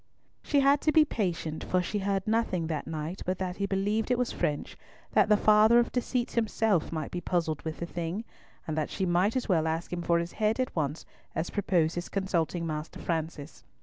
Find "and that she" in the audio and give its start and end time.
8.65-9.05